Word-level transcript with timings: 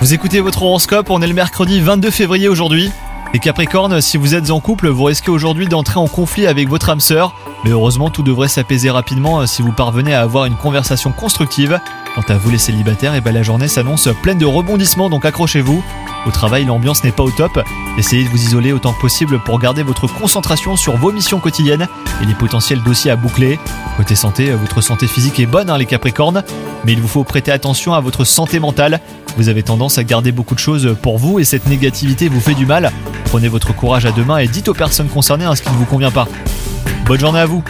Vous 0.00 0.12
écoutez 0.12 0.40
votre 0.40 0.64
horoscope, 0.64 1.08
on 1.10 1.22
est 1.22 1.28
le 1.28 1.34
mercredi 1.34 1.80
22 1.80 2.10
février 2.10 2.48
aujourd'hui. 2.48 2.90
Les 3.32 3.38
Capricornes, 3.38 4.00
si 4.00 4.16
vous 4.16 4.34
êtes 4.34 4.50
en 4.50 4.58
couple, 4.58 4.88
vous 4.88 5.04
risquez 5.04 5.30
aujourd'hui 5.30 5.68
d'entrer 5.68 6.00
en 6.00 6.08
conflit 6.08 6.48
avec 6.48 6.68
votre 6.68 6.90
âme 6.90 6.98
sœur, 6.98 7.32
mais 7.62 7.70
heureusement 7.70 8.10
tout 8.10 8.24
devrait 8.24 8.48
s'apaiser 8.48 8.90
rapidement 8.90 9.42
euh, 9.42 9.46
si 9.46 9.62
vous 9.62 9.70
parvenez 9.70 10.12
à 10.14 10.22
avoir 10.22 10.46
une 10.46 10.56
conversation 10.56 11.12
constructive. 11.12 11.78
Quant 12.16 12.24
à 12.28 12.36
vous 12.36 12.50
les 12.50 12.58
célibataires, 12.58 13.14
et 13.14 13.20
ben 13.20 13.32
la 13.32 13.44
journée 13.44 13.68
s'annonce 13.68 14.08
pleine 14.20 14.38
de 14.38 14.46
rebondissements, 14.46 15.08
donc 15.08 15.24
accrochez-vous. 15.24 15.84
Au 16.26 16.30
travail, 16.30 16.64
l'ambiance 16.64 17.02
n'est 17.02 17.12
pas 17.12 17.22
au 17.22 17.30
top. 17.30 17.62
Essayez 17.98 18.24
de 18.24 18.28
vous 18.28 18.42
isoler 18.42 18.72
autant 18.72 18.92
que 18.92 19.00
possible 19.00 19.40
pour 19.40 19.58
garder 19.58 19.82
votre 19.82 20.06
concentration 20.06 20.76
sur 20.76 20.96
vos 20.96 21.12
missions 21.12 21.40
quotidiennes 21.40 21.88
et 22.22 22.26
les 22.26 22.34
potentiels 22.34 22.82
dossiers 22.82 23.10
à 23.10 23.16
boucler. 23.16 23.58
Côté 23.96 24.14
santé, 24.14 24.50
votre 24.52 24.80
santé 24.80 25.06
physique 25.06 25.40
est 25.40 25.46
bonne, 25.46 25.68
hein, 25.68 25.78
les 25.78 25.86
Capricornes, 25.86 26.44
mais 26.84 26.92
il 26.92 27.00
vous 27.00 27.08
faut 27.08 27.24
prêter 27.24 27.50
attention 27.50 27.92
à 27.92 28.00
votre 28.00 28.24
santé 28.24 28.60
mentale. 28.60 29.00
Vous 29.36 29.48
avez 29.48 29.62
tendance 29.62 29.98
à 29.98 30.04
garder 30.04 30.30
beaucoup 30.30 30.54
de 30.54 30.60
choses 30.60 30.96
pour 31.02 31.18
vous 31.18 31.38
et 31.38 31.44
cette 31.44 31.66
négativité 31.66 32.28
vous 32.28 32.40
fait 32.40 32.54
du 32.54 32.66
mal. 32.66 32.92
Prenez 33.24 33.48
votre 33.48 33.74
courage 33.74 34.06
à 34.06 34.12
deux 34.12 34.24
mains 34.24 34.38
et 34.38 34.46
dites 34.46 34.68
aux 34.68 34.74
personnes 34.74 35.08
concernées 35.08 35.44
hein, 35.44 35.54
ce 35.54 35.62
qui 35.62 35.70
ne 35.70 35.76
vous 35.76 35.86
convient 35.86 36.10
pas. 36.10 36.28
Bonne 37.06 37.20
journée 37.20 37.40
à 37.40 37.46
vous 37.46 37.64